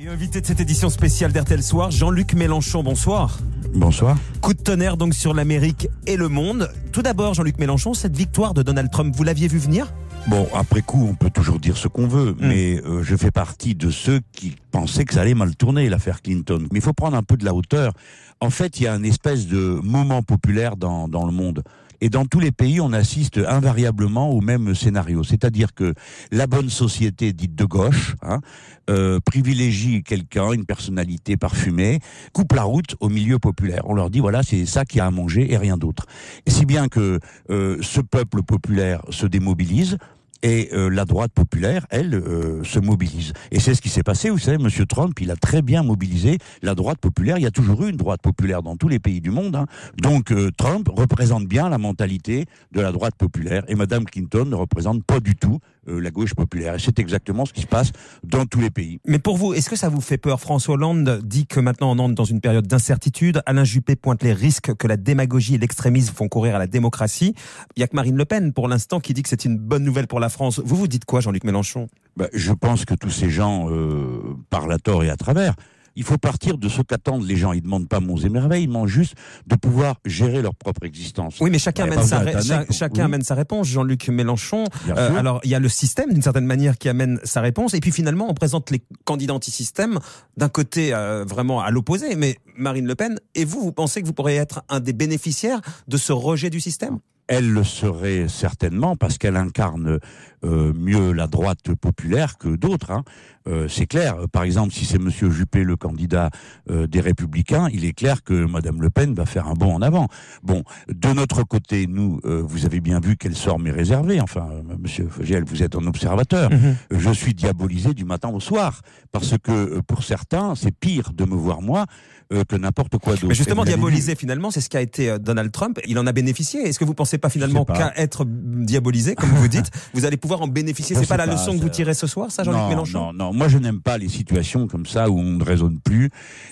[0.00, 3.40] Et invité de cette édition spéciale d'RTL Soir, Jean-Luc Mélenchon, bonsoir.
[3.74, 4.16] Bonsoir.
[4.40, 6.70] Coup de tonnerre donc sur l'Amérique et le monde.
[6.92, 9.92] Tout d'abord, Jean-Luc Mélenchon, cette victoire de Donald Trump, vous l'aviez vu venir?
[10.28, 13.74] Bon, après coup, on peut toujours dire ce qu'on veut, mais euh, je fais partie
[13.74, 16.68] de ceux qui pensaient que ça allait mal tourner, l'affaire Clinton.
[16.70, 17.92] Mais il faut prendre un peu de la hauteur.
[18.40, 21.64] En fait, il y a un espèce de moment populaire dans, dans le monde.
[22.00, 25.24] Et dans tous les pays, on assiste invariablement au même scénario.
[25.24, 25.94] C'est-à-dire que
[26.30, 28.40] la bonne société dite de gauche hein,
[28.88, 32.00] euh, privilégie quelqu'un, une personnalité parfumée,
[32.32, 33.82] coupe la route au milieu populaire.
[33.86, 36.06] On leur dit, voilà, c'est ça qui a à manger et rien d'autre.
[36.46, 37.18] Si bien que
[37.50, 39.98] euh, ce peuple populaire se démobilise,
[40.42, 43.32] et euh, la droite populaire, elle, euh, se mobilise.
[43.50, 44.30] Et c'est ce qui s'est passé.
[44.30, 47.38] Vous savez, Monsieur Trump, il a très bien mobilisé la droite populaire.
[47.38, 49.56] Il y a toujours eu une droite populaire dans tous les pays du monde.
[49.56, 49.66] Hein.
[50.00, 53.64] Donc euh, Trump représente bien la mentalité de la droite populaire.
[53.68, 56.74] Et Madame Clinton ne représente pas du tout la gauche populaire.
[56.74, 57.92] Et c'est exactement ce qui se passe
[58.22, 59.00] dans tous les pays.
[59.06, 61.98] Mais pour vous, est-ce que ça vous fait peur François Hollande dit que maintenant on
[61.98, 63.42] entre dans une période d'incertitude.
[63.46, 67.34] Alain Juppé pointe les risques que la démagogie et l'extrémisme font courir à la démocratie.
[67.76, 69.84] Il y a que Marine Le Pen, pour l'instant, qui dit que c'est une bonne
[69.84, 70.60] nouvelle pour la France.
[70.64, 71.88] Vous vous dites quoi, Jean-Luc Mélenchon?
[72.16, 75.54] Bah, Je pense que tous ces gens euh, parlent à tort et à travers.
[75.98, 77.52] Il faut partir de ce qu'attendent les gens.
[77.52, 79.14] Ils ne demandent pas monts et merveilles, ils demandent juste
[79.48, 81.38] de pouvoir gérer leur propre existence.
[81.40, 83.66] Oui, mais chacun, amène sa, chacun amène sa réponse.
[83.66, 84.62] Jean-Luc Mélenchon.
[84.88, 87.74] Euh, alors, il y a le système, d'une certaine manière, qui amène sa réponse.
[87.74, 89.98] Et puis finalement, on présente les candidats anti-système
[90.36, 92.14] d'un côté euh, vraiment à l'opposé.
[92.14, 95.60] Mais Marine Le Pen, et vous, vous pensez que vous pourriez être un des bénéficiaires
[95.88, 97.00] de ce rejet du système?
[97.28, 99.98] Elle le serait certainement parce qu'elle incarne
[100.44, 102.92] euh, mieux la droite populaire que d'autres.
[102.92, 103.02] Hein.
[103.48, 104.16] Euh, c'est clair.
[104.30, 106.30] Par exemple, si c'est Monsieur Juppé le candidat
[106.70, 109.82] euh, des Républicains, il est clair que Madame Le Pen va faire un bond en
[109.82, 110.06] avant.
[110.44, 114.20] Bon, de notre côté, nous, vous avez bien vu qu'elle sort mais réservée.
[114.20, 116.50] Enfin, Monsieur Fogel, vous êtes un observateur.
[116.50, 116.76] Mhm.
[116.92, 118.80] Je suis diabolisé du matin au soir
[119.12, 121.86] parce que pour certains, c'est pire de me voir moi
[122.30, 123.26] que n'importe quoi d'autre.
[123.26, 125.80] Mais justement, diabolisé finalement, c'est ce qu'a été Donald Trump.
[125.86, 126.60] Il en a bénéficié.
[126.60, 130.42] Est-ce que vous pensez pas finalement qu'à être diabolisé, comme vous dites, vous allez pouvoir
[130.42, 133.12] en bénéficier C'est pas la leçon que vous tirez ce soir, ça, Jean-Luc Mélenchon?
[133.12, 136.10] Non, non, moi je n'aime pas les situations comme ça où on ne raisonne plus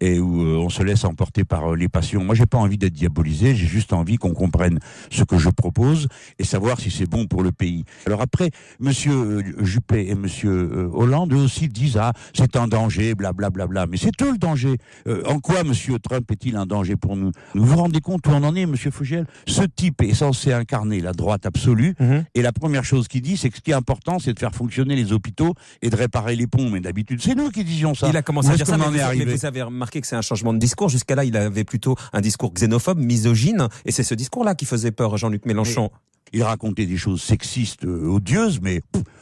[0.00, 2.24] et où euh, on se laisse emporter par euh, les passions.
[2.24, 4.78] Moi, j'ai pas envie d'être diabolisé, j'ai juste envie qu'on comprenne
[5.10, 7.84] ce que je propose et savoir si c'est bon pour le pays.
[8.06, 8.50] Alors après,
[8.80, 13.48] Monsieur euh, Juppé et Monsieur Hollande eux aussi disent ah c'est un danger, blablabla.
[13.48, 13.86] Bla, bla, bla.
[13.86, 14.76] Mais c'est eux le danger.
[15.26, 17.32] en quoi Monsieur Trump est-il un danger pour nous?
[17.54, 19.26] Vous vous rendez compte où on en est, Monsieur Fougel?
[19.46, 21.94] Ce type est censé incarner la droite absolue.
[21.98, 22.24] Mhm.
[22.34, 24.54] Et la première chose qu'il dit, c'est que ce qui est important, c'est de faire
[24.54, 26.70] fonctionner les hôpitaux et de réparer les ponts.
[26.70, 28.08] Mais d'habitude, c'est nous qui disions ça.
[28.08, 30.52] Il a commencé à dire ça, mais, vous, vous avez remarqué que c'est un changement
[30.52, 30.88] de discours.
[30.88, 34.92] Jusqu'à là, il avait plutôt un discours xénophobe, misogyne, et c'est ce discours-là qui faisait
[34.92, 35.90] peur, Jean-Luc Mélenchon.
[36.32, 38.80] Il racontait des choses sexistes, euh, odieuses, mais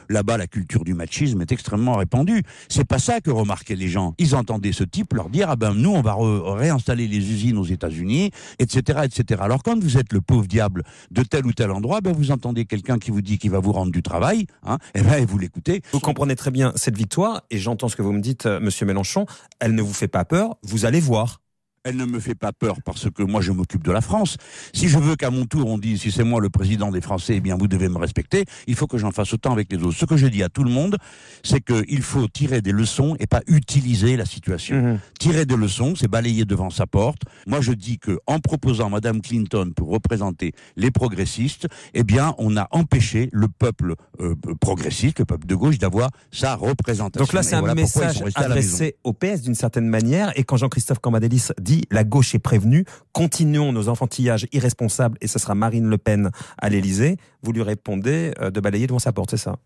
[0.09, 2.43] là-bas, la culture du machisme est extrêmement répandue.
[2.69, 4.13] C'est pas ça que remarquaient les gens.
[4.17, 6.15] Ils entendaient ce type leur dire, ah ben, nous, on va
[6.55, 9.41] réinstaller les usines aux États-Unis, etc., etc.
[9.43, 12.65] Alors, quand vous êtes le pauvre diable de tel ou tel endroit, ben, vous entendez
[12.65, 15.81] quelqu'un qui vous dit qu'il va vous rendre du travail, hein, et ben, vous l'écoutez.
[15.91, 18.85] Vous comprenez très bien cette victoire, et j'entends ce que vous me dites, euh, monsieur
[18.85, 19.25] Mélenchon,
[19.59, 21.41] elle ne vous fait pas peur, vous allez voir
[21.87, 24.37] elle ne me fait pas peur parce que moi je m'occupe de la France.
[24.73, 27.35] Si je veux qu'à mon tour on dise si c'est moi le président des Français,
[27.37, 29.97] eh bien vous devez me respecter, il faut que j'en fasse autant avec les autres.
[29.97, 30.97] Ce que je dis à tout le monde,
[31.43, 34.75] c'est qu'il faut tirer des leçons et pas utiliser la situation.
[34.75, 34.99] Mhm.
[35.19, 37.21] Tirer des leçons, c'est balayer devant sa porte.
[37.45, 42.57] Moi je dis que en proposant Madame Clinton pour représenter les progressistes, eh bien on
[42.57, 47.23] a empêché le peuple euh, progressiste, le peuple de gauche, d'avoir sa représentation.
[47.23, 50.37] Donc là c'est un message adressé au PS d'une certaine manière.
[50.37, 55.39] Et quand Jean-Christophe Cambadélis dit la gauche est prévenue, continuons nos enfantillages irresponsables et ce
[55.39, 59.31] sera Marine Le Pen à l'Élysée, vous lui répondez euh, de balayer devant sa porte,
[59.31, 59.57] c'est ça?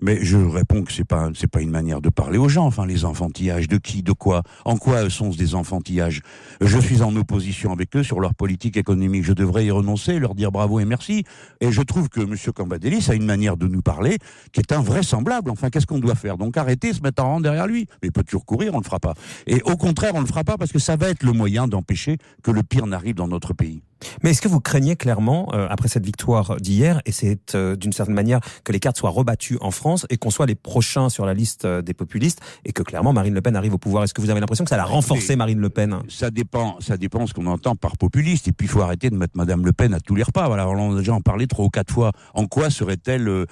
[0.00, 2.66] Mais je réponds que c'est pas c'est pas une manière de parler aux gens.
[2.66, 6.22] Enfin, les enfantillages de qui, de quoi, en quoi sont-ce des enfantillages?
[6.60, 9.24] Je suis en opposition avec eux sur leur politique économique.
[9.24, 11.24] Je devrais y renoncer, leur dire bravo et merci.
[11.60, 12.34] Et je trouve que M.
[12.54, 14.18] Cambadélis a une manière de nous parler
[14.52, 15.50] qui est invraisemblable.
[15.50, 16.38] Enfin, qu'est-ce qu'on doit faire?
[16.38, 17.86] Donc arrêter, se mettre en rang derrière lui.
[18.02, 19.14] Mais il peut toujours courir, on le fera pas.
[19.46, 22.18] Et au contraire, on le fera pas parce que ça va être le moyen d'empêcher
[22.42, 23.82] que le pire n'arrive dans notre pays.
[24.22, 27.92] Mais est-ce que vous craignez clairement, euh, après cette victoire d'hier, et c'est euh, d'une
[27.92, 31.26] certaine manière que les cartes soient rebattues en France et qu'on soit les prochains sur
[31.26, 34.04] la liste euh, des populistes et que clairement Marine Le Pen arrive au pouvoir?
[34.04, 35.98] Est-ce que vous avez l'impression que ça a renforcé Marine Le Pen?
[36.08, 38.48] Ça dépend, ça dépend ce qu'on entend par populiste.
[38.48, 40.46] Et puis il faut arrêter de mettre Madame Le Pen à tous les repas.
[40.46, 42.12] Voilà, on a déjà en parlé trois ou quatre fois.
[42.34, 43.46] En quoi serait-elle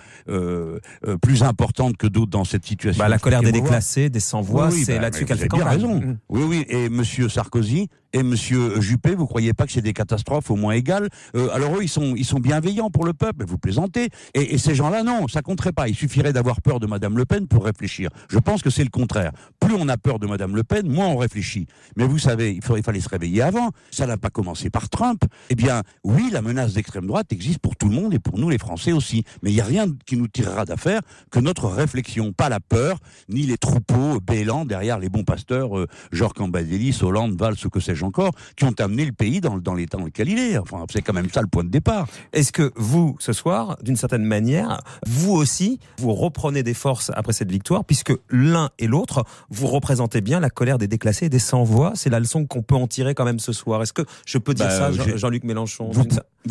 [1.22, 3.02] plus importante que d'autres dans cette situation?
[3.02, 5.68] Bah, La colère des déclassés, des sans-voix, c'est bah, là-dessus qu'elle fait campagne.
[5.68, 6.00] raison.
[6.00, 6.18] Mm.
[6.28, 6.66] Oui, oui.
[6.68, 10.56] Et Monsieur Sarkozy et Monsieur Juppé, vous croyez pas que c'est des catastrophes catastrophe au
[10.56, 11.08] moins égale.
[11.34, 14.08] Euh, alors eux, ils sont, bienveillants pour le peuple, vous plaisantez.
[14.34, 15.88] Et, ces gens-là, non, ça compterait pas.
[15.88, 18.10] Il suffirait d'avoir peur de Madame Le Pen pour réfléchir.
[18.28, 19.32] Je pense que c'est le contraire.
[19.66, 21.66] Plus on a peur de Madame Le Pen, moins on réfléchit.
[21.96, 23.70] Mais vous savez, il, il fallait se réveiller avant.
[23.90, 25.24] Ça n'a pas commencé par Trump.
[25.50, 28.48] Eh bien, oui, la menace d'extrême droite existe pour tout le monde et pour nous
[28.48, 29.24] les Français aussi.
[29.42, 31.00] Mais il n'y a rien qui nous tirera d'affaire
[31.32, 32.98] que notre réflexion, pas la peur,
[33.28, 37.80] ni les troupeaux bêlants derrière les bons pasteurs, euh, Georges Cambadélis, Hollande, Valls, ou que
[37.80, 40.58] sais-je encore, qui ont amené le pays dans, dans l'état dans lequel il est.
[40.58, 42.06] Enfin, c'est quand même ça le point de départ.
[42.32, 47.32] Est-ce que vous, ce soir, d'une certaine manière, vous aussi, vous reprenez des forces après
[47.32, 49.24] cette victoire, puisque l'un et l'autre,
[49.56, 51.92] vous représentez bien la colère des déclassés et des sans-voix?
[51.94, 53.82] C'est la leçon qu'on peut en tirer quand même ce soir.
[53.82, 56.06] Est-ce que je peux dire bah, ça, Jean-Luc Mélenchon vous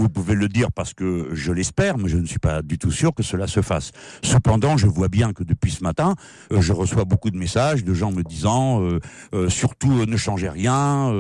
[0.10, 3.14] pouvez le dire parce que je l'espère, mais je ne suis pas du tout sûr
[3.14, 3.92] que cela se fasse.
[4.24, 6.16] Cependant, je vois bien que depuis ce matin,
[6.52, 9.00] euh, je reçois beaucoup de messages de gens me disant euh,
[9.34, 11.14] euh, surtout ne changez rien,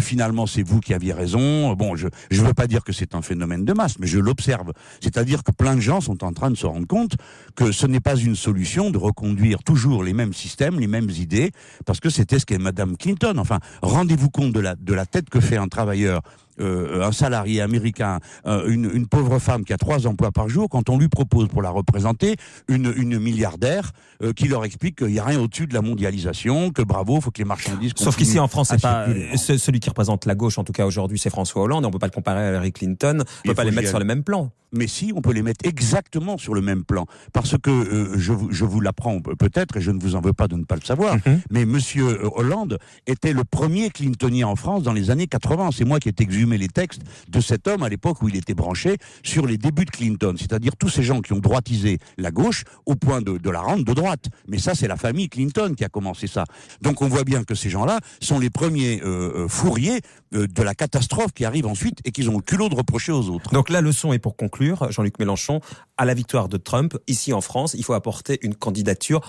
[0.00, 1.72] finalement c'est vous qui aviez raison.
[1.74, 4.72] Bon, je ne veux pas dire que c'est un phénomène de masse, mais je l'observe.
[5.00, 7.16] C'est-à-dire que plein de gens sont en train de se rendre compte
[7.54, 11.52] que ce n'est pas une solution de reconduire toujours les mêmes systèmes, les mêmes idées,
[11.86, 13.34] parce que c'était ce qu'est Madame Clinton.
[13.38, 16.22] Enfin, rendez-vous compte de la, de la tête que fait un travailleur
[16.60, 20.68] euh, un salarié américain, euh, une, une, pauvre femme qui a trois emplois par jour,
[20.68, 22.36] quand on lui propose pour la représenter
[22.68, 23.92] une, une milliardaire
[24.22, 27.30] euh, qui leur explique qu'il n'y a rien au-dessus de la mondialisation, que bravo, faut
[27.30, 27.92] que les marchandises.
[27.96, 31.18] Sauf qu'ici en France, c'est pas celui qui représente la gauche, en tout cas aujourd'hui,
[31.18, 31.84] c'est François Hollande.
[31.86, 33.24] On peut pas le comparer à Hillary Clinton.
[33.44, 34.50] On peut pas les mettre sur le même plan.
[34.72, 38.64] Mais si, on peut les mettre exactement sur le même plan, parce que je, je
[38.64, 41.16] vous l'apprends peut-être, et je ne vous en veux pas de ne pas le savoir,
[41.16, 41.40] mhm.
[41.50, 42.78] mais Monsieur Hollande
[43.08, 45.70] était le premier Clintonien en France dans les années 80.
[45.72, 48.54] C'est moi qui ai exhumé les textes de cet homme à l'époque où il était
[48.54, 52.64] branché sur les débuts de Clinton, c'est-à-dire tous ces gens qui ont droitisé la gauche
[52.86, 54.26] au point de, la rendre de droite.
[54.48, 56.44] Mais ça, c'est la famille Clinton qui a commencé ça.
[56.82, 60.00] Donc on voit bien que ces gens-là sont les premiers euh, euh fourriers
[60.34, 63.28] euh, de la catastrophe qui arrive ensuite et qu'ils ont le culot de reprocher aux
[63.28, 63.50] autres.
[63.52, 65.60] Donc la leçon est pour conclure, Jean-Luc Mélenchon,
[65.96, 69.20] à la victoire de Trump, ici en France, il faut apporter une candidature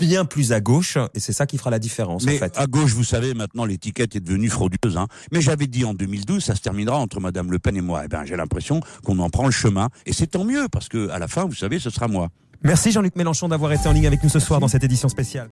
[0.00, 2.24] bien plus à gauche, et c'est ça qui fera la différence.
[2.24, 2.58] Mais en fait.
[2.58, 4.96] à gauche, vous savez, maintenant l'étiquette est devenue frauduleuse.
[4.96, 5.06] Hein.
[5.32, 8.02] Mais j'avais dit en 2012, ça se terminera entre Madame Le Pen et moi.
[8.04, 11.08] Eh ben, j'ai l'impression qu'on en prend le chemin, et c'est tant mieux parce que
[11.10, 12.28] à la fin, vous savez, ce sera moi.
[12.62, 15.48] Merci Jean-Luc Mélenchon d'avoir été en ligne avec nous ce soir dans cette édition spéciale.